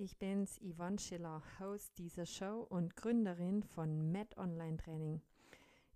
ich 0.00 0.16
bin's, 0.16 0.58
Yvonne 0.62 0.98
Schiller, 0.98 1.42
Host 1.58 1.98
dieser 1.98 2.24
Show 2.24 2.66
und 2.70 2.96
Gründerin 2.96 3.62
von 3.62 4.10
Med 4.10 4.34
Online 4.38 4.78
Training. 4.78 5.20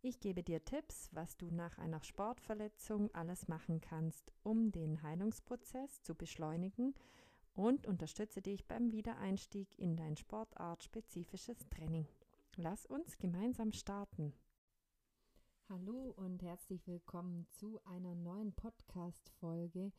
Ich 0.02 0.20
gebe 0.20 0.42
dir 0.42 0.62
Tipps, 0.62 1.08
was 1.12 1.38
du 1.38 1.50
nach 1.50 1.78
einer 1.78 2.02
Sportverletzung 2.02 3.10
alles 3.14 3.48
machen 3.48 3.80
kannst, 3.80 4.30
um 4.42 4.70
den 4.70 5.02
Heilungsprozess 5.02 6.02
zu 6.02 6.14
beschleunigen 6.14 6.94
und 7.54 7.86
unterstütze 7.86 8.42
dich 8.42 8.68
beim 8.68 8.92
Wiedereinstieg 8.92 9.68
in 9.78 9.96
dein 9.96 10.18
sportartspezifisches 10.18 11.66
Training. 11.70 12.06
Lass 12.56 12.84
uns 12.84 13.16
gemeinsam 13.16 13.72
starten. 13.72 14.34
Hallo 15.70 16.12
und 16.16 16.42
herzlich 16.42 16.86
willkommen 16.86 17.46
zu 17.52 17.80
einer 17.86 18.14
neuen 18.14 18.52
Podcast-Folge 18.52 19.92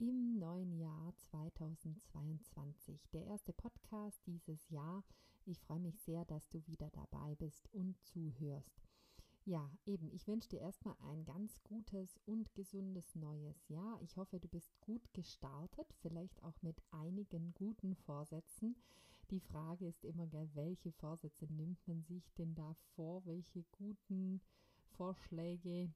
im 0.00 0.38
neuen 0.38 0.72
Jahr 0.78 1.14
2022. 1.30 3.10
Der 3.12 3.26
erste 3.26 3.52
Podcast 3.52 4.26
dieses 4.26 4.70
Jahr. 4.70 5.04
Ich 5.44 5.60
freue 5.60 5.80
mich 5.80 6.00
sehr, 6.00 6.24
dass 6.24 6.48
du 6.48 6.66
wieder 6.66 6.88
dabei 6.90 7.34
bist 7.34 7.68
und 7.72 8.00
zuhörst. 8.00 8.88
Ja, 9.44 9.70
eben, 9.84 10.10
ich 10.10 10.26
wünsche 10.26 10.48
dir 10.48 10.60
erstmal 10.60 10.94
ein 11.00 11.26
ganz 11.26 11.62
gutes 11.64 12.18
und 12.24 12.54
gesundes 12.54 13.14
neues 13.14 13.68
Jahr. 13.68 14.00
Ich 14.00 14.16
hoffe, 14.16 14.40
du 14.40 14.48
bist 14.48 14.72
gut 14.80 15.02
gestartet, 15.12 15.92
vielleicht 16.00 16.42
auch 16.44 16.62
mit 16.62 16.80
einigen 16.92 17.52
guten 17.52 17.94
Vorsätzen. 17.94 18.76
Die 19.30 19.40
Frage 19.40 19.86
ist 19.86 20.04
immer, 20.06 20.32
welche 20.54 20.92
Vorsätze 20.92 21.44
nimmt 21.52 21.86
man 21.86 22.02
sich 22.04 22.32
denn 22.38 22.54
da 22.54 22.74
vor? 22.94 23.26
Welche 23.26 23.64
guten 23.72 24.40
Vorschläge 24.96 25.92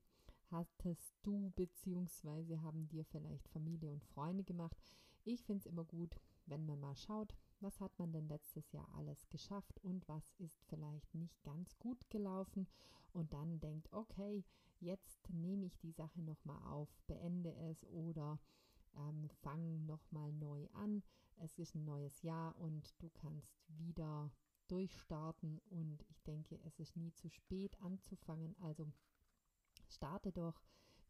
hattest 0.51 1.15
du 1.23 1.53
beziehungsweise 1.57 2.63
haben 2.63 2.89
dir 2.89 3.05
vielleicht 3.05 3.49
Familie 3.49 3.91
und 3.91 4.05
Freunde 4.05 4.45
gemacht. 4.45 4.77
Ich 5.25 5.43
finde 5.43 5.61
es 5.61 5.67
immer 5.67 5.85
gut, 5.85 6.17
wenn 6.47 6.67
man 6.67 6.81
mal 6.81 6.97
schaut, 6.97 7.35
was 7.61 7.81
hat 7.81 7.99
man 7.99 8.13
denn 8.13 8.29
letztes 8.29 8.73
Jahr 8.73 8.89
alles 8.95 9.29
geschafft 9.29 9.79
und 9.83 10.07
was 10.09 10.35
ist 10.39 10.63
vielleicht 10.67 11.15
nicht 11.15 11.43
ganz 11.43 11.79
gut 11.79 12.11
gelaufen 12.11 12.67
und 13.13 13.33
dann 13.33 13.61
denkt, 13.61 13.91
okay, 13.93 14.45
jetzt 14.81 15.31
nehme 15.31 15.67
ich 15.67 15.79
die 15.79 15.93
Sache 15.93 16.21
nochmal 16.21 16.63
auf, 16.71 16.89
beende 17.07 17.55
es 17.71 17.85
oder 17.87 18.39
ähm, 18.97 19.29
fang 19.43 19.87
nochmal 19.87 20.33
neu 20.33 20.67
an. 20.73 21.03
Es 21.37 21.59
ist 21.59 21.75
ein 21.75 21.85
neues 21.85 22.23
Jahr 22.23 22.57
und 22.59 22.95
du 22.99 23.09
kannst 23.11 23.57
wieder 23.69 24.31
durchstarten 24.69 25.61
und 25.71 26.05
ich 26.09 26.23
denke, 26.23 26.59
es 26.65 26.79
ist 26.79 26.97
nie 26.97 27.13
zu 27.13 27.29
spät 27.29 27.81
anzufangen. 27.81 28.55
Also 28.61 28.93
Starte 29.89 30.33
doch 30.33 30.63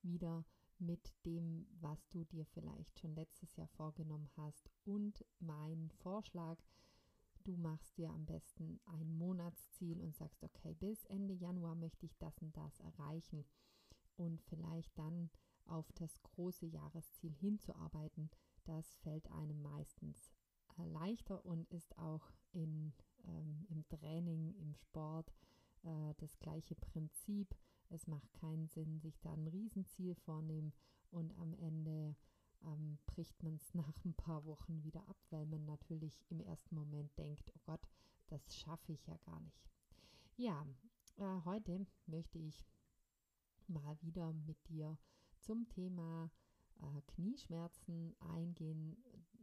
wieder 0.03 0.45
mit 0.79 1.15
dem, 1.25 1.67
was 1.81 2.09
du 2.09 2.25
dir 2.25 2.45
vielleicht 2.47 2.99
schon 2.99 3.15
letztes 3.15 3.57
Jahr 3.57 3.69
vorgenommen 3.69 4.31
hast. 4.37 4.71
Und 4.85 5.25
mein 5.39 5.91
Vorschlag, 6.03 6.59
du 7.45 7.57
machst 7.57 7.97
dir 7.97 8.11
am 8.11 8.27
besten 8.27 8.81
ein 8.87 9.17
Monatsziel 9.17 10.01
und 10.01 10.17
sagst, 10.17 10.43
okay, 10.43 10.75
bis 10.75 11.05
Ende 11.05 11.35
Januar 11.35 11.75
möchte 11.75 12.07
ich 12.07 12.17
das 12.19 12.39
und 12.39 12.57
das 12.57 12.81
erreichen. 12.81 13.45
Und 14.17 14.43
vielleicht 14.43 14.97
dann 14.99 15.31
auf 15.67 15.91
das 15.93 16.23
große 16.23 16.67
Jahresziel 16.67 17.33
hinzuarbeiten, 17.33 18.31
das 18.65 18.95
fällt 18.97 19.31
einem 19.31 19.63
meistens 19.63 20.31
äh, 20.79 20.87
leichter 20.87 21.45
und 21.45 21.69
ist 21.71 21.97
auch 21.99 22.33
in, 22.53 22.93
ähm, 23.25 23.67
im 23.69 23.87
Training, 23.89 24.55
im 24.55 24.75
Sport 24.75 25.33
äh, 25.83 26.15
das 26.19 26.39
gleiche 26.39 26.75
Prinzip. 26.75 27.55
Es 27.95 28.09
macht 28.09 28.33
keinen 28.35 28.67
Sinn, 28.67 28.99
sich 28.99 29.21
da 29.21 29.33
ein 29.33 29.47
Riesenziel 29.47 30.17
vornehmen 30.17 30.73
und 31.13 31.33
am 31.39 31.55
Ende 31.55 32.17
ähm, 32.65 32.99
bricht 33.07 33.41
man 33.45 33.55
es 33.55 33.73
nach 33.75 34.05
ein 34.05 34.15
paar 34.15 34.45
Wochen 34.47 34.83
wieder 34.83 35.09
ab, 35.09 35.17
weil 35.31 35.47
man 35.47 35.65
natürlich 35.65 36.25
im 36.29 36.41
ersten 36.41 36.75
Moment 36.75 37.17
denkt, 37.17 37.53
oh 37.55 37.61
Gott, 37.63 37.87
das 38.27 38.57
schaffe 38.57 38.93
ich 38.93 39.07
ja 39.07 39.17
gar 39.19 39.39
nicht. 39.39 39.71
Ja, 40.37 40.67
äh, 41.19 41.41
heute 41.45 41.87
möchte 42.07 42.41
ich 42.41 42.67
mal 43.69 43.97
wieder 44.03 44.33
mit 44.33 44.59
dir 44.69 44.99
zum 45.39 45.69
Thema 45.69 46.33
äh, 46.81 47.01
Knieschmerzen 47.13 48.17
eingehen. 48.19 48.97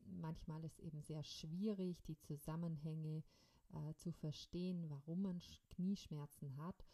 Manchmal 0.07 0.65
ist 0.65 0.81
eben 0.81 1.01
sehr 1.01 1.23
schwierig, 1.23 2.03
die 2.03 2.19
Zusammenhänge 2.19 3.23
äh, 3.71 3.93
zu 3.95 4.11
verstehen, 4.11 4.89
warum 4.89 5.21
man 5.21 5.41
Knieschmerzen 5.69 6.57
hat. 6.57 6.85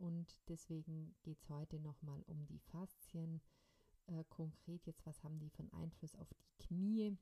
Und 0.00 0.38
deswegen 0.48 1.14
geht 1.22 1.42
es 1.42 1.50
heute 1.50 1.78
nochmal 1.78 2.22
um 2.26 2.46
die 2.46 2.58
Faszien. 2.58 3.42
Äh, 4.06 4.24
konkret 4.30 4.86
jetzt, 4.86 5.04
was 5.04 5.22
haben 5.22 5.38
die 5.38 5.50
von 5.50 5.70
Einfluss 5.72 6.16
auf 6.16 6.32
die 6.32 6.64
Knie? 6.64 7.18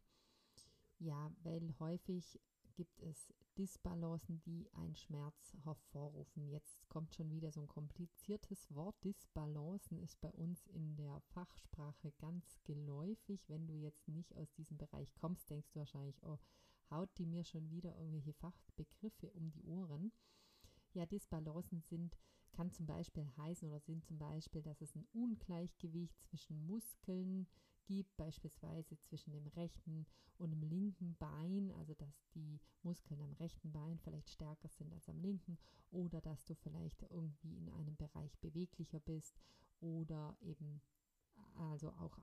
Ja, 1.01 1.33
weil 1.43 1.75
häufig 1.81 2.41
gibt 2.75 3.03
es 3.03 3.35
Disbalancen, 3.57 4.41
die 4.43 4.73
einen 4.75 4.95
Schmerz 4.95 5.53
hervorrufen. 5.65 6.47
Jetzt 6.47 6.89
kommt 6.89 7.13
schon 7.17 7.33
wieder 7.33 7.51
so 7.51 7.61
ein 7.63 7.67
kompliziertes 7.67 8.73
Wort. 8.73 8.95
Disbalancen 9.03 9.99
ist 9.99 10.21
bei 10.21 10.31
uns 10.31 10.65
in 10.69 10.95
der 10.95 11.21
Fachsprache 11.33 12.13
ganz 12.19 12.61
geläufig. 12.63 13.49
Wenn 13.49 13.67
du 13.67 13.75
jetzt 13.75 14.07
nicht 14.07 14.37
aus 14.37 14.53
diesem 14.53 14.79
Bereich 14.79 15.13
kommst, 15.17 15.51
denkst 15.51 15.73
du 15.73 15.81
wahrscheinlich, 15.81 16.23
oh, 16.23 16.39
haut 16.91 17.11
die 17.19 17.27
mir 17.27 17.43
schon 17.43 17.69
wieder 17.71 17.97
irgendwelche 17.97 18.35
Fachbegriffe 18.35 19.29
um 19.33 19.51
die 19.51 19.65
Ohren. 19.65 20.13
Ja, 20.93 21.07
Disbalancen 21.07 21.81
sind, 21.83 22.17
kann 22.53 22.71
zum 22.71 22.87
Beispiel 22.87 23.27
heißen 23.37 23.69
oder 23.69 23.81
sind 23.81 24.05
zum 24.05 24.19
Beispiel, 24.19 24.63
dass 24.63 24.81
es 24.81 24.95
ein 24.95 25.07
Ungleichgewicht 25.13 26.21
zwischen 26.23 26.67
Muskeln 26.67 27.47
gibt, 27.85 28.17
beispielsweise 28.17 28.99
zwischen 28.99 29.33
dem 29.33 29.47
rechten 29.49 30.07
und 30.39 30.51
dem 30.51 30.63
linken 30.63 31.17
Bein, 31.17 31.73
also 31.73 31.95
dass 31.95 32.29
die 32.35 32.61
Muskeln 32.83 33.21
am 33.23 33.33
rechten 33.33 33.73
Bein 33.73 33.99
vielleicht 33.99 34.31
stärker 34.31 34.69
sind 34.69 34.93
als 34.93 35.09
am 35.09 35.19
linken 35.19 35.59
oder 35.91 36.21
dass 36.21 36.45
du 36.45 36.55
vielleicht 36.55 37.03
irgendwie 37.11 37.57
in 37.57 37.69
einem 37.71 37.97
Bereich 37.97 38.39
beweglicher 38.39 39.01
bist 39.01 39.41
oder 39.81 40.37
eben 40.41 40.81
also 41.55 41.91
auch 41.93 42.19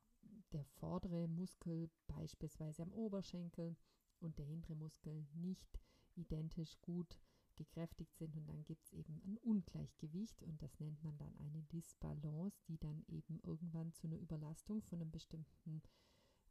der 0.52 0.66
vordere 0.66 1.28
Muskel 1.28 1.90
beispielsweise 2.08 2.84
am 2.84 2.94
Oberschenkel 2.94 3.76
und 4.20 4.38
der 4.38 4.46
hintere 4.46 4.76
Muskel 4.76 5.26
nicht 5.34 5.80
identisch 6.16 6.80
gut 6.82 7.20
gekräftigt 7.56 8.16
sind 8.18 8.36
und 8.36 8.48
dann 8.48 8.64
gibt 8.66 8.86
es 8.86 8.94
eben 8.94 9.22
ein 9.26 9.38
Ungleichgewicht 9.38 10.42
und 10.44 10.62
das 10.62 10.80
nennt 10.80 11.02
man 11.04 11.18
dann 11.18 11.36
eine 11.38 11.64
Disbalance, 11.64 12.62
die 12.68 12.78
dann 12.78 13.04
eben 13.08 13.40
irgendwann 13.44 13.94
zu 13.94 14.08
einer 14.08 14.20
Überlastung 14.20 14.82
von 14.84 15.02
einem 15.02 15.12
bestimmten 15.12 15.82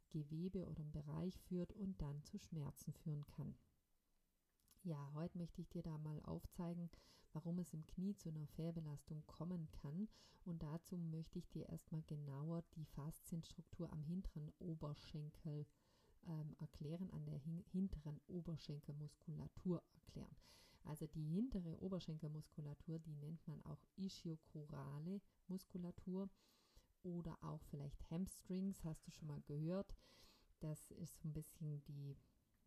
Gewebe 0.09 0.65
oder 0.67 0.81
einem 0.81 0.91
Bereich 0.91 1.39
führt 1.41 1.73
und 1.73 2.01
dann 2.01 2.23
zu 2.23 2.37
Schmerzen 2.37 2.93
führen 2.93 3.25
kann. 3.27 3.55
Ja, 4.83 5.11
heute 5.13 5.37
möchte 5.37 5.61
ich 5.61 5.69
dir 5.69 5.81
da 5.81 5.97
mal 5.97 6.21
aufzeigen, 6.21 6.89
warum 7.33 7.59
es 7.59 7.73
im 7.73 7.85
Knie 7.85 8.15
zu 8.15 8.29
einer 8.29 8.47
Fehlbelastung 8.47 9.25
kommen 9.25 9.69
kann. 9.71 10.07
Und 10.45 10.61
dazu 10.61 10.95
möchte 10.97 11.39
ich 11.39 11.49
dir 11.49 11.67
erstmal 11.69 12.03
genauer 12.03 12.61
die 12.75 12.85
Faszienstruktur 12.85 13.91
am 13.91 14.03
hinteren 14.03 14.53
Oberschenkel 14.59 15.65
ähm, 16.27 16.55
erklären, 16.59 17.09
an 17.11 17.25
der 17.25 17.37
hin 17.37 17.63
hinteren 17.71 18.21
Oberschenkelmuskulatur 18.27 19.81
erklären. 19.93 20.35
Also 20.85 21.07
die 21.07 21.23
hintere 21.23 21.81
Oberschenkelmuskulatur, 21.81 22.99
die 22.99 23.15
nennt 23.15 23.45
man 23.47 23.63
auch 23.65 23.83
ischiochorale 23.97 25.21
Muskulatur 25.47 26.29
oder 27.03 27.37
auch 27.43 27.61
vielleicht 27.63 28.09
Hamstrings, 28.09 28.83
hast 28.83 29.05
du 29.07 29.11
schon 29.11 29.27
mal 29.27 29.41
gehört. 29.41 29.95
Das 30.59 30.91
ist 30.91 31.19
so 31.19 31.27
ein 31.27 31.33
bisschen 31.33 31.83
die, 31.83 32.15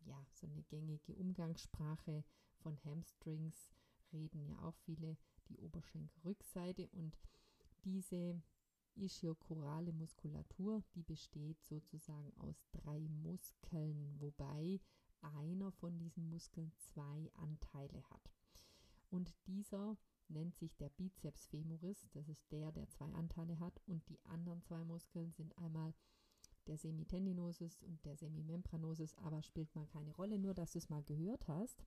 ja, 0.05 0.25
so 0.31 0.47
eine 0.47 0.63
gängige 0.63 1.15
Umgangssprache 1.15 2.23
von 2.57 2.83
Hamstrings, 2.83 3.69
reden 4.11 4.45
ja 4.45 4.59
auch 4.61 4.75
viele 4.85 5.17
die 5.47 5.57
Oberschenkelrückseite 5.57 6.87
und 6.89 7.17
diese 7.83 8.41
ischiochorale 8.95 9.93
Muskulatur, 9.93 10.83
die 10.93 11.03
besteht 11.03 11.63
sozusagen 11.63 12.33
aus 12.37 12.67
drei 12.71 13.07
Muskeln, 13.07 14.19
wobei 14.19 14.81
einer 15.21 15.71
von 15.71 15.97
diesen 15.97 16.29
Muskeln 16.29 16.71
zwei 16.77 17.31
Anteile. 17.33 17.98
Und 19.19 19.35
dieser 19.47 19.97
nennt 20.29 20.55
sich 20.55 20.77
der 20.77 20.87
Bizeps 20.87 21.47
femoris, 21.47 22.07
das 22.13 22.29
ist 22.29 22.49
der, 22.53 22.71
der 22.71 22.87
zwei 22.87 23.11
Anteile 23.11 23.59
hat, 23.59 23.81
und 23.85 24.07
die 24.07 24.23
anderen 24.23 24.61
zwei 24.61 24.81
Muskeln 24.85 25.33
sind 25.33 25.57
einmal 25.57 25.93
der 26.67 26.77
Semitendinosus 26.77 27.81
und 27.81 28.05
der 28.05 28.15
Semimembranosus, 28.15 29.17
aber 29.17 29.43
spielt 29.43 29.75
mal 29.75 29.87
keine 29.87 30.11
Rolle, 30.11 30.39
nur 30.39 30.53
dass 30.53 30.71
du 30.71 30.77
es 30.77 30.87
mal 30.87 31.03
gehört 31.03 31.49
hast. 31.49 31.83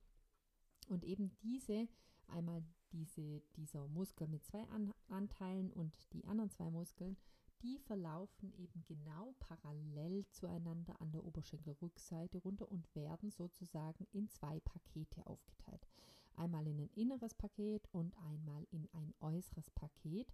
Und 0.89 1.05
eben 1.05 1.35
diese, 1.39 1.89
einmal 2.27 2.63
diese, 2.93 3.41
dieser 3.57 3.89
Muskel 3.89 4.29
mit 4.29 4.45
zwei 4.45 4.69
An 4.69 4.93
Anteilen 5.09 5.73
und 5.73 6.13
die 6.13 6.27
anderen 6.27 6.51
zwei 6.51 6.71
Muskeln, 6.71 7.17
die 7.63 7.79
verlaufen 7.79 8.53
eben 8.59 8.85
genau 8.85 9.35
parallel 9.39 10.27
zueinander 10.29 11.01
an 11.01 11.13
der 11.13 11.25
Oberschenkelrückseite 11.25 12.37
runter 12.41 12.71
und 12.71 12.95
werden 12.95 13.31
sozusagen 13.31 14.07
in 14.13 14.29
zwei 14.29 14.61
Pakete 14.61 15.27
aufgeteilt. 15.27 15.89
Einmal 16.37 16.67
in 16.67 16.81
ein 16.81 16.91
inneres 16.95 17.35
Paket 17.35 17.87
und 17.93 18.17
einmal 18.19 18.67
in 18.71 18.89
ein 18.93 19.15
äußeres 19.21 19.71
Paket, 19.71 20.33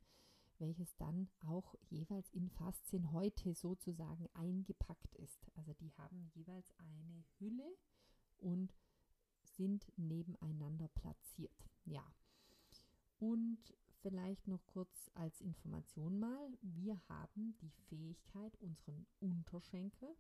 welches 0.58 0.96
dann 0.96 1.28
auch 1.40 1.74
jeweils 1.88 2.30
in 2.30 2.48
Faszien 2.50 3.12
heute 3.12 3.54
sozusagen 3.54 4.28
eingepackt 4.34 5.14
ist. 5.16 5.46
Also 5.54 5.72
die 5.74 5.92
haben 5.92 6.30
jeweils 6.34 6.72
eine 6.78 7.24
Hülle 7.38 7.76
und 8.38 8.74
sind 9.44 9.90
nebeneinander 9.96 10.88
platziert. 10.88 11.68
Ja. 11.84 12.04
Und 13.18 13.74
vielleicht 14.02 14.46
noch 14.46 14.64
kurz 14.66 15.10
als 15.14 15.40
Information 15.40 16.18
mal, 16.18 16.56
wir 16.62 17.00
haben 17.08 17.56
die 17.60 17.72
Fähigkeit, 17.88 18.56
unseren 18.60 19.06
Unterschenkel 19.18 20.16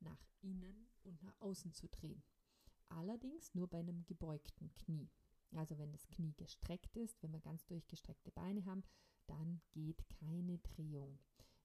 nach 0.00 0.24
innen 0.40 0.88
und 1.04 1.22
nach 1.22 1.38
außen 1.40 1.72
zu 1.74 1.88
drehen. 1.88 2.22
Allerdings 2.90 3.54
nur 3.54 3.68
bei 3.68 3.78
einem 3.78 4.04
gebeugten 4.04 4.72
Knie. 4.74 5.08
Also 5.52 5.78
wenn 5.78 5.92
das 5.92 6.06
Knie 6.08 6.34
gestreckt 6.36 6.96
ist, 6.96 7.22
wenn 7.22 7.32
wir 7.32 7.40
ganz 7.40 7.66
durchgestreckte 7.66 8.30
Beine 8.30 8.64
haben, 8.66 8.84
dann 9.26 9.60
geht 9.72 10.08
keine 10.08 10.58
Drehung. 10.58 11.18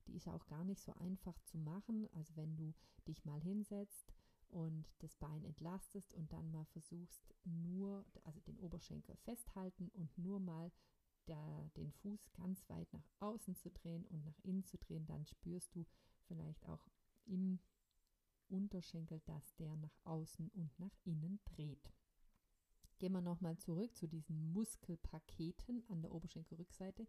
Die 0.08 0.16
ist 0.16 0.28
auch 0.28 0.46
gar 0.48 0.64
nicht 0.64 0.82
so 0.82 0.94
einfach 0.94 1.40
zu 1.42 1.58
machen. 1.58 2.08
Also 2.14 2.36
wenn 2.36 2.56
du 2.56 2.74
dich 3.08 3.26
mal 3.26 3.42
hinsetzt 3.42 4.14
und 4.50 4.94
das 5.00 5.16
Bein 5.16 5.44
entlastest 5.44 6.14
und 6.14 6.32
dann 6.32 6.52
mal 6.52 6.66
versuchst, 6.66 7.34
nur, 7.44 8.06
also 8.24 8.40
den 8.42 8.60
Oberschenkel 8.60 9.16
festhalten 9.18 9.90
und 9.90 10.18
nur 10.18 10.40
mal 10.40 10.72
der, 11.28 11.70
den 11.76 11.92
Fuß 11.92 12.32
ganz 12.34 12.68
weit 12.70 12.92
nach 12.94 13.08
außen 13.20 13.56
zu 13.56 13.72
drehen 13.72 14.06
und 14.06 14.24
nach 14.26 14.40
innen 14.44 14.64
zu 14.64 14.78
drehen, 14.78 15.06
dann 15.08 15.26
spürst 15.26 15.76
du 15.76 15.86
vielleicht 16.28 16.66
auch 16.68 16.88
im 17.26 17.60
Unterschenkel, 18.50 19.22
dass 19.26 19.56
der 19.56 19.76
nach 19.78 19.98
außen 20.04 20.50
und 20.50 20.78
nach 20.80 20.96
innen 21.04 21.40
dreht. 21.46 21.92
Gehen 23.00 23.12
wir 23.12 23.22
nochmal 23.22 23.58
zurück 23.58 23.96
zu 23.96 24.08
diesen 24.08 24.54
Muskelpaketen 24.54 25.84
an 25.90 26.02
der 26.02 26.14
Oberschenkelrückseite. 26.14 27.08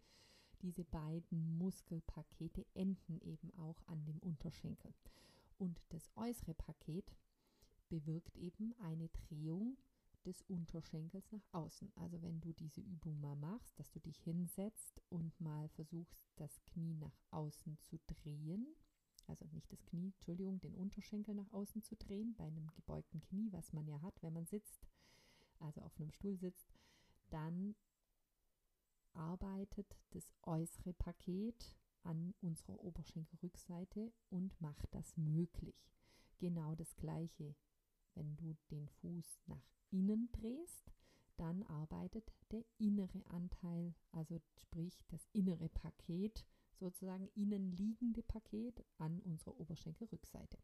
Diese 0.62 0.85
beiden 0.85 1.59
Muskelpakete 1.59 2.67
enden 2.75 3.21
eben 3.21 3.53
auch 3.59 3.83
an 3.87 4.05
dem 4.05 4.19
Unterschenkel. 4.19 4.94
Und 5.59 5.81
das 5.91 6.11
äußere 6.17 6.55
Paket 6.55 7.15
bewirkt 7.89 8.37
eben 8.37 8.75
eine 8.81 9.09
Drehung 9.09 9.77
des 10.25 10.43
Unterschenkels 10.43 11.31
nach 11.31 11.47
außen. 11.53 11.93
Also 11.94 12.21
wenn 12.21 12.41
du 12.41 12.53
diese 12.53 12.81
Übung 12.81 13.21
mal 13.21 13.37
machst, 13.37 13.79
dass 13.79 13.91
du 13.93 14.00
dich 14.00 14.19
hinsetzt 14.19 15.00
und 15.09 15.41
mal 15.41 15.69
versuchst, 15.69 16.19
das 16.35 16.61
Knie 16.65 16.94
nach 16.94 17.17
außen 17.31 17.79
zu 17.79 17.99
drehen, 18.06 18.67
also 19.28 19.46
nicht 19.52 19.70
das 19.73 19.84
Knie, 19.84 20.08
Entschuldigung, 20.08 20.61
den 20.61 20.75
Unterschenkel 20.75 21.34
nach 21.34 21.52
außen 21.52 21.82
zu 21.82 21.96
drehen, 21.96 22.34
bei 22.37 22.44
einem 22.44 22.70
gebeugten 22.75 23.20
Knie, 23.20 23.49
was 23.52 23.73
man 23.73 23.87
ja 23.87 24.00
hat, 24.02 24.23
wenn 24.23 24.32
man 24.32 24.46
sitzt, 24.46 24.87
also 25.58 25.81
auf 25.82 25.99
einem 25.99 26.11
Stuhl 26.11 26.37
sitzt, 26.37 26.73
dann 27.31 27.75
arbeitet 29.14 29.96
das 30.11 30.32
äußere 30.43 30.93
Paket 30.93 31.75
an 32.02 32.34
unserer 32.40 32.82
Oberschenkelrückseite 32.84 34.12
und 34.31 34.61
macht 34.61 34.87
das 34.94 35.17
möglich. 35.17 35.90
Genau 36.38 36.75
das 36.75 36.94
gleiche, 36.96 37.55
wenn 38.14 38.37
du 38.37 38.55
den 38.70 38.88
Fuß 38.88 39.40
nach 39.46 39.67
innen 39.90 40.31
drehst, 40.32 40.93
dann 41.37 41.62
arbeitet 41.64 42.32
der 42.50 42.64
innere 42.79 43.25
Anteil, 43.26 43.94
also 44.12 44.40
sprich 44.55 45.05
das 45.08 45.26
innere 45.32 45.69
Paket, 45.69 46.46
sozusagen 46.78 47.28
innen 47.34 47.70
liegende 47.73 48.23
Paket 48.23 48.84
an 48.99 49.20
unserer 49.20 49.58
Oberschenkelrückseite. 49.58 50.58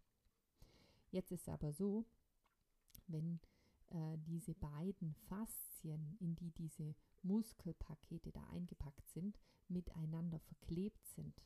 Jetzt 1.11 1.31
ist 1.31 1.43
es 1.43 1.49
aber 1.49 1.73
so, 1.73 2.07
wenn 3.07 3.41
äh, 3.91 4.19
diese 4.19 4.55
beiden 4.55 5.15
Faszien, 5.15 6.17
in 6.21 6.35
die 6.37 6.51
diese 6.51 6.95
Muskelpakete 7.23 8.33
da 8.33 8.45
eingepackt 8.49 9.09
sind, 9.09 9.39
miteinander 9.69 10.39
verklebt 10.41 11.07
sind, 11.07 11.45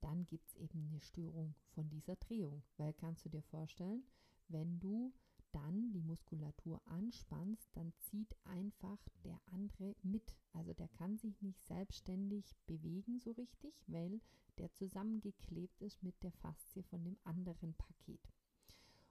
dann 0.00 0.26
gibt 0.26 0.48
es 0.48 0.54
eben 0.56 0.86
eine 0.88 1.00
Störung 1.00 1.54
von 1.70 1.88
dieser 1.88 2.16
Drehung. 2.16 2.62
Weil 2.76 2.92
kannst 2.92 3.24
du 3.24 3.28
dir 3.28 3.42
vorstellen, 3.42 4.04
wenn 4.48 4.78
du 4.78 5.12
dann 5.54 5.92
die 5.92 6.02
Muskulatur 6.02 6.80
anspannst, 6.86 7.68
dann 7.74 7.92
zieht 7.98 8.34
einfach 8.44 8.98
der 9.24 9.40
andere 9.46 9.94
mit. 10.02 10.34
Also 10.52 10.74
der 10.74 10.88
kann 10.88 11.16
sich 11.16 11.40
nicht 11.42 11.64
selbstständig 11.64 12.54
bewegen 12.66 13.18
so 13.20 13.32
richtig, 13.32 13.74
weil 13.86 14.20
der 14.58 14.72
zusammengeklebt 14.72 15.80
ist 15.80 16.02
mit 16.02 16.20
der 16.22 16.32
Faszie 16.32 16.82
von 16.82 17.04
dem 17.04 17.16
anderen 17.24 17.74
Paket. 17.74 18.20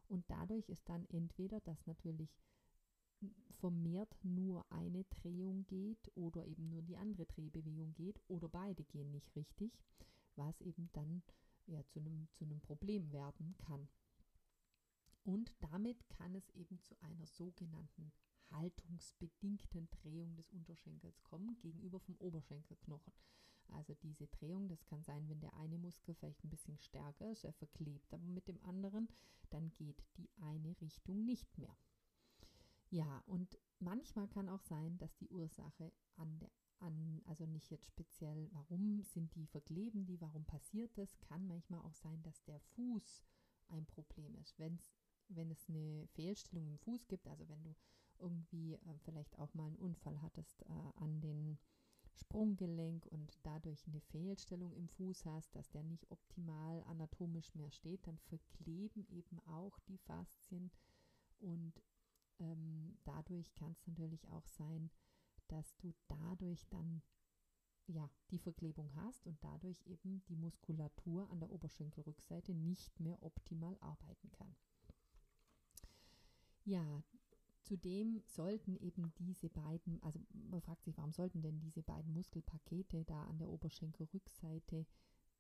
Und 0.07 0.30
dadurch 0.30 0.69
ist 0.69 0.88
dann 0.90 1.06
entweder, 1.06 1.60
dass 1.62 1.88
natürlich 1.88 2.38
vermehrt 3.51 4.13
nur 4.24 4.69
eine 4.69 5.06
Drehung 5.06 5.66
geht 5.66 6.12
oder 6.16 6.46
eben 6.46 6.69
nur 6.69 6.81
die 6.81 6.98
andere 6.98 7.25
Drehbewegung 7.25 7.94
geht 7.94 8.19
oder 8.28 8.50
beide 8.50 8.84
gehen 8.84 9.12
nicht 9.12 9.34
richtig, 9.36 9.72
was 10.36 10.60
eben 10.62 10.89
dann 10.94 11.24
ja, 11.68 11.81
zu, 11.88 12.00
einem, 12.00 12.28
zu 12.34 12.44
einem 12.44 12.60
Problem 12.60 13.12
werden 13.12 13.56
kann. 13.57 13.88
Und 15.24 15.54
damit 15.60 16.08
kann 16.10 16.36
es 16.36 16.50
eben 16.52 16.81
zu 16.81 17.00
einer 17.02 17.25
sogenannten 17.25 18.12
haltungsbedingten 18.52 19.90
Drehung 19.90 20.36
des 20.36 20.52
Unterschenkels 20.52 21.24
kommen 21.24 21.58
gegenüber 21.60 22.00
vom 22.00 22.16
Oberschenkelknochen. 22.18 23.14
Also 23.70 23.94
diese 23.96 24.28
Drehung, 24.28 24.68
das 24.68 24.86
kann 24.86 25.04
sein, 25.04 25.28
wenn 25.30 25.40
der 25.40 25.54
eine 25.56 25.78
Muskel 25.78 26.14
vielleicht 26.14 26.44
ein 26.44 26.50
bisschen 26.50 26.78
stärker 26.78 27.31
ist, 27.31 27.46
er 27.46 27.54
verklebt 27.54 28.14
aber 28.14 28.25
mit 28.25 28.48
dem 28.48 28.62
anderen, 28.64 29.08
dann 29.50 29.74
geht 29.75 30.04
die 30.18 30.30
eine 30.36 30.80
Richtung 30.81 31.24
nicht 31.24 31.58
mehr. 31.58 31.75
Ja, 32.90 33.24
und 33.25 33.58
manchmal 33.80 34.28
kann 34.28 34.50
auch 34.50 34.62
sein, 34.62 34.98
dass 34.98 35.16
die 35.16 35.30
Ursache 35.30 35.94
an 36.16 36.40
der 36.40 36.52
an, 36.84 37.22
also 37.25 37.46
nicht 37.46 37.72
jetzt 37.72 37.88
speziell, 37.88 38.50
warum 38.52 39.02
sind 39.04 39.34
die 39.36 39.48
verkleben 39.48 40.06
die, 40.06 40.20
warum 40.20 40.44
passiert 40.46 40.98
das, 40.98 41.18
kann 41.22 41.48
manchmal 41.48 41.81
auch 41.81 41.96
sein, 41.96 42.22
dass 42.24 42.44
der 42.44 42.60
Fuß 42.60 43.24
ein 43.70 43.86
Problem 43.86 44.36
ist. 44.36 44.60
Wenn's, 44.60 44.92
wenn 45.30 45.52
es 45.52 45.68
eine 45.70 46.08
Fehlstellung 46.14 46.68
im 46.68 46.78
Fuß 46.80 47.08
gibt, 47.08 47.28
also 47.28 47.48
wenn 47.50 47.64
du 47.64 47.75
irgendwie 48.20 48.74
äh, 48.75 48.80
vielleicht 49.04 49.38
auch 49.40 49.54
mal 49.54 49.68
einen 49.68 49.75
Unfall 49.75 50.22
hattest 50.22 50.62
äh, 50.64 50.92
an 50.96 51.22
den 51.22 51.58
Sprunggelenk 52.14 53.06
und 53.08 53.40
dadurch 53.44 53.88
eine 53.88 54.00
Fehlstellung 54.02 54.74
im 54.75 54.88
Fuß 54.88 55.25
hast, 55.25 55.56
dass 55.56 55.70
der 55.72 55.84
nicht 55.84 56.10
optimal 56.12 56.84
anatomisch 56.84 57.54
mehr 57.56 57.72
steht, 57.72 58.06
dann 58.06 58.18
verkleben 58.20 59.06
eben 59.10 59.40
auch 59.48 59.80
die 59.80 59.98
Faszien 59.98 60.72
und 61.40 61.81
ähm, 62.40 62.98
dadurch 63.04 63.54
kann 63.56 63.72
es 63.72 63.88
natürlich 63.88 64.28
auch 64.30 64.48
sein, 64.48 64.92
dass 65.48 65.75
du 65.78 65.94
dadurch 66.08 66.68
dann 66.70 67.02
ja, 67.88 68.10
die 68.31 68.40
Verklebung 68.40 68.94
hast 68.96 69.28
und 69.28 69.44
dadurch 69.44 69.81
eben 69.86 70.24
die 70.30 70.36
Muskulatur 70.36 71.30
an 71.30 71.40
der 71.40 71.52
Oberschenkelrückseite 71.52 72.54
nicht 72.54 73.00
mehr 73.00 73.22
optimal 73.22 73.78
arbeiten 73.81 74.31
kann. 74.31 74.56
Ja, 76.65 77.04
zudem 77.62 78.21
sollten 78.25 78.77
eben 78.77 79.13
diese 79.15 79.50
beiden, 79.50 80.01
also 80.03 80.20
man 80.32 80.62
fragt 80.62 80.84
sich, 80.84 80.98
warum 80.98 81.12
sollten 81.12 81.41
denn 81.41 81.60
diese 81.60 81.84
beiden 81.84 82.13
Muskelpakete 82.13 83.03
da 83.05 83.24
an 83.25 83.38
der 83.38 83.50
Oberschenkelrückseite 83.50 84.86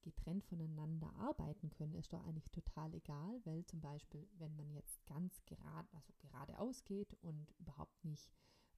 getrennt 0.01 0.43
voneinander 0.43 1.13
arbeiten 1.15 1.69
können, 1.69 1.95
ist 1.95 2.11
doch 2.11 2.23
eigentlich 2.25 2.49
total 2.51 2.93
egal, 2.93 3.39
weil 3.45 3.65
zum 3.65 3.79
Beispiel, 3.79 4.27
wenn 4.37 4.55
man 4.55 4.69
jetzt 4.73 5.05
ganz 5.05 5.43
gerade, 5.45 5.87
also 5.93 6.11
geradeaus 6.19 6.83
geht 6.83 7.13
und 7.21 7.51
überhaupt 7.59 8.03
nicht 8.03 8.29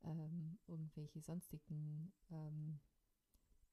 ähm, 0.03 0.59
irgendwelche 0.67 1.21
sonstigen 1.21 2.13
ähm, 2.29 2.79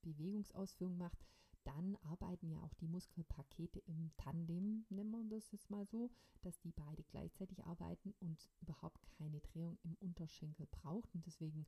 Bewegungsausführungen 0.00 0.98
macht, 0.98 1.26
dann 1.64 1.96
arbeiten 2.02 2.50
ja 2.50 2.60
auch 2.60 2.74
die 2.74 2.88
Muskelpakete 2.88 3.80
im 3.80 4.10
Tandem, 4.16 4.84
nennen 4.88 5.10
wir 5.10 5.24
das 5.36 5.50
jetzt 5.52 5.70
mal 5.70 5.86
so, 5.86 6.10
dass 6.42 6.58
die 6.60 6.72
beide 6.72 7.02
gleichzeitig 7.04 7.64
arbeiten 7.64 8.14
und 8.20 8.48
überhaupt 8.60 9.06
keine 9.18 9.40
Drehung 9.40 9.78
im 9.82 9.94
Unterschenkel 10.00 10.66
braucht. 10.66 11.14
Und 11.14 11.26
deswegen, 11.26 11.66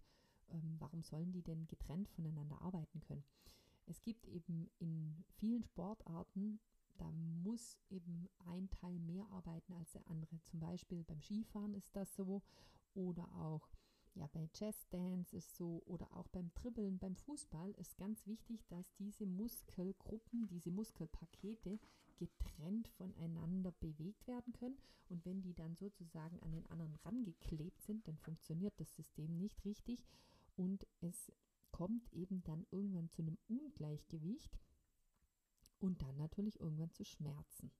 ähm, 0.49 0.77
warum 0.79 1.03
sollen 1.03 1.33
die 1.33 1.43
denn 1.43 1.67
getrennt 1.67 2.09
voneinander 2.09 2.61
arbeiten 2.61 3.01
können? 3.01 3.25
Es 3.87 4.01
gibt 4.01 4.27
eben 4.29 4.71
in 4.79 5.25
vielen 5.37 5.63
Sportarten, 5.63 6.59
da 6.97 7.11
muss 7.11 7.77
eben 7.91 8.29
ein 8.39 8.71
Teil 8.71 8.99
mehr 9.01 9.29
arbeiten 9.31 9.73
als 9.75 9.93
der 9.93 10.07
andere. 10.09 10.41
Zum 10.43 10.61
Beispiel 10.61 11.03
beim 11.05 11.21
Skifahren 11.21 11.75
ist 11.75 11.95
das 11.95 12.15
so 12.15 12.43
oder 12.95 13.29
auch 13.37 13.69
ja, 14.15 14.29
bei 14.29 14.49
Jazz 14.55 14.89
Dance 14.91 15.37
ist 15.37 15.57
so 15.57 15.83
oder 15.87 16.09
auch 16.17 16.29
beim 16.29 16.53
Dribbeln, 16.55 16.99
beim 16.99 17.17
Fußball 17.17 17.73
ist 17.73 17.97
ganz 17.97 18.27
wichtig, 18.27 18.65
dass 18.69 18.95
diese 18.95 19.27
Muskelgruppen, 19.27 20.47
diese 20.47 20.71
Muskelpakete 20.71 21.79
getrennt 22.17 22.89
voneinander 22.89 23.73
bewegt 23.73 24.27
werden 24.27 24.53
können. 24.53 24.79
Und 25.09 25.25
wenn 25.25 25.43
die 25.43 25.55
dann 25.55 25.77
sozusagen 25.77 26.41
an 26.41 26.53
den 26.53 26.67
anderen 26.67 26.95
rangeklebt 27.05 27.83
sind, 27.83 28.07
dann 28.09 28.17
funktioniert 28.19 28.75
das 28.79 28.95
System 28.95 29.37
nicht 29.37 29.65
richtig 29.65 30.05
und 30.57 30.87
es 31.01 31.33
kommt 31.73 32.13
eben 32.13 32.43
dann 32.45 32.67
irgendwann 32.71 33.11
zu 33.11 33.23
einem 33.23 33.37
Ungleichgewicht 33.49 34.59
und 35.81 36.01
dann 36.03 36.17
natürlich 36.17 36.61
irgendwann 36.61 36.93
zu 36.93 37.05
Schmerzen. 37.05 37.73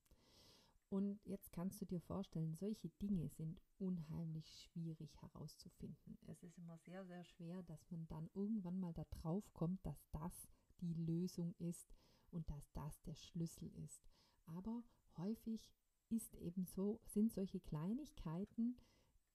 Und 0.95 1.19
jetzt 1.25 1.51
kannst 1.51 1.81
du 1.81 1.87
dir 1.87 2.01
vorstellen, 2.01 2.55
solche 2.55 2.89
Dinge 3.03 3.29
sind 3.29 3.61
unheimlich 3.79 4.49
schwierig 4.61 5.21
herauszufinden. 5.21 6.17
Es 6.29 6.45
ist 6.45 6.57
immer 6.57 6.79
sehr, 6.79 7.05
sehr 7.05 7.25
schwer, 7.25 7.65
dass 7.65 7.91
man 7.91 8.07
dann 8.07 8.31
irgendwann 8.33 8.79
mal 8.79 8.93
da 8.93 9.05
drauf 9.11 9.53
kommt, 9.55 9.85
dass 9.85 10.07
das 10.13 10.49
die 10.81 10.95
Lösung 10.95 11.53
ist 11.59 11.97
und 12.31 12.49
dass 12.49 12.71
das 12.75 13.03
der 13.03 13.17
Schlüssel 13.17 13.73
ist. 13.85 14.09
Aber 14.47 14.85
häufig 15.17 15.69
ist 16.11 16.37
eben 16.37 16.65
so, 16.65 17.01
sind 17.07 17.33
solche 17.33 17.59
Kleinigkeiten 17.59 18.77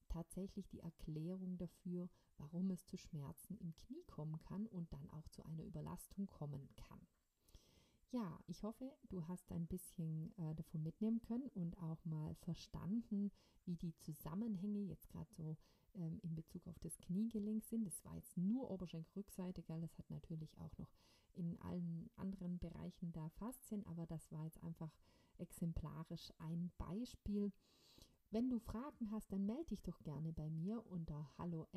tatsächlich 0.08 0.66
die 0.70 0.80
Erklärung 0.80 1.58
dafür, 1.58 2.08
warum 2.38 2.70
es 2.70 2.86
zu 2.86 2.96
Schmerzen 2.96 3.58
im 3.58 3.74
Knie 3.74 4.02
kommen 4.06 4.40
kann 4.40 4.64
und 4.64 4.90
dann 4.94 5.10
auch 5.10 5.28
zu 5.28 5.44
einer 5.44 5.64
Überlastung 5.64 6.26
kommen 6.26 6.70
kann. 6.76 7.06
Ja, 8.12 8.40
ich 8.48 8.64
hoffe, 8.64 8.92
du 9.08 9.28
hast 9.28 9.52
ein 9.52 9.68
bisschen 9.68 10.36
äh, 10.36 10.54
davon 10.56 10.82
mitnehmen 10.82 11.20
können 11.20 11.48
und 11.50 11.78
auch 11.78 12.04
mal 12.04 12.34
verstanden, 12.40 13.30
wie 13.64 13.76
die 13.76 13.96
Zusammenhänge 13.98 14.80
jetzt 14.80 15.08
gerade 15.08 15.32
so 15.32 15.56
ähm, 15.94 16.18
in 16.24 16.34
Bezug 16.34 16.66
auf 16.66 16.78
das 16.80 16.98
Kniegelenk 16.98 17.64
sind. 17.64 17.86
Das 17.86 18.04
war 18.04 18.16
jetzt 18.16 18.36
nur 18.36 18.68
Oberschenkelrückseite, 18.68 19.62
gell? 19.62 19.80
das 19.80 19.96
hat 19.96 20.10
natürlich 20.10 20.58
auch 20.58 20.76
noch 20.76 20.90
in 21.34 21.56
allen 21.60 22.10
anderen 22.16 22.58
Bereichen 22.58 23.12
da 23.12 23.28
Faszien, 23.28 23.86
aber 23.86 24.06
das 24.06 24.32
war 24.32 24.42
jetzt 24.42 24.60
einfach 24.64 24.90
exemplarisch 25.38 26.32
ein 26.38 26.72
Beispiel. 26.78 27.52
Wenn 28.32 28.50
du 28.50 28.58
Fragen 28.58 29.12
hast, 29.12 29.30
dann 29.32 29.46
melde 29.46 29.66
dich 29.66 29.82
doch 29.82 30.02
gerne 30.02 30.32
bei 30.32 30.50
mir 30.50 30.84
unter 30.86 31.30
hallo 31.38 31.68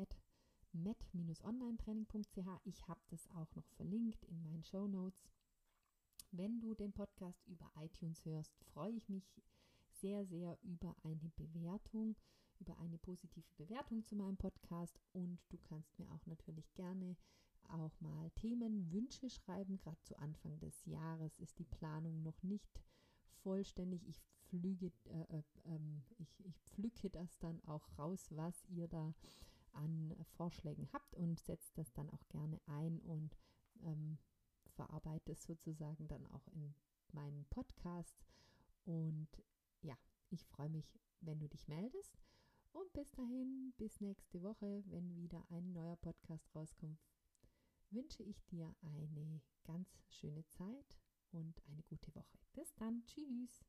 met-onlinetraining.ch. 0.72 2.48
Ich 2.64 2.88
habe 2.88 3.00
das 3.08 3.28
auch 3.30 3.54
noch 3.54 3.68
verlinkt 3.76 4.24
in 4.24 4.42
meinen 4.42 4.64
Show 4.64 4.88
Notes. 4.88 5.22
Wenn 6.36 6.60
du 6.60 6.74
den 6.74 6.92
Podcast 6.92 7.46
über 7.46 7.70
iTunes 7.78 8.24
hörst, 8.24 8.52
freue 8.72 8.90
ich 8.90 9.08
mich 9.08 9.40
sehr, 9.92 10.26
sehr 10.26 10.58
über 10.64 10.96
eine 11.04 11.30
Bewertung, 11.36 12.16
über 12.58 12.76
eine 12.78 12.98
positive 12.98 13.46
Bewertung 13.56 14.04
zu 14.04 14.16
meinem 14.16 14.36
Podcast 14.36 14.98
und 15.12 15.38
du 15.50 15.58
kannst 15.58 15.96
mir 15.96 16.10
auch 16.10 16.26
natürlich 16.26 16.74
gerne 16.74 17.16
auch 17.68 18.00
mal 18.00 18.30
Themenwünsche 18.32 19.30
schreiben. 19.30 19.76
Gerade 19.76 20.02
zu 20.02 20.18
Anfang 20.18 20.58
des 20.58 20.84
Jahres 20.86 21.38
ist 21.38 21.60
die 21.60 21.66
Planung 21.66 22.24
noch 22.24 22.42
nicht 22.42 22.80
vollständig. 23.44 24.04
Ich 24.08 24.20
flüge, 24.48 24.90
äh, 25.04 25.38
äh, 25.38 25.42
ähm, 25.66 26.02
ich, 26.18 26.44
ich 26.44 26.60
pflücke 26.62 27.10
das 27.10 27.38
dann 27.38 27.62
auch 27.66 27.96
raus, 27.96 28.26
was 28.30 28.64
ihr 28.66 28.88
da 28.88 29.14
an 29.70 30.12
Vorschlägen 30.36 30.88
habt 30.92 31.14
und 31.14 31.38
setzt 31.38 31.78
das 31.78 31.92
dann 31.92 32.10
auch 32.10 32.26
gerne 32.28 32.60
ein 32.66 32.98
und 33.02 33.36
verarbeite 34.74 35.32
es 35.32 35.44
sozusagen 35.44 36.06
dann 36.08 36.26
auch 36.28 36.46
in 36.48 36.74
meinen 37.12 37.44
Podcast. 37.46 38.24
Und 38.84 39.28
ja, 39.82 39.96
ich 40.30 40.44
freue 40.44 40.68
mich, 40.68 40.98
wenn 41.20 41.38
du 41.38 41.48
dich 41.48 41.68
meldest. 41.68 42.18
Und 42.72 42.92
bis 42.92 43.12
dahin, 43.12 43.72
bis 43.76 44.00
nächste 44.00 44.42
Woche, 44.42 44.82
wenn 44.86 45.14
wieder 45.14 45.44
ein 45.50 45.72
neuer 45.72 45.96
Podcast 45.96 46.54
rauskommt, 46.54 47.00
wünsche 47.90 48.24
ich 48.24 48.44
dir 48.46 48.74
eine 48.82 49.40
ganz 49.62 49.88
schöne 50.08 50.44
Zeit 50.48 50.96
und 51.30 51.62
eine 51.68 51.82
gute 51.84 52.12
Woche. 52.14 52.38
Bis 52.52 52.74
dann, 52.74 53.04
tschüss. 53.06 53.64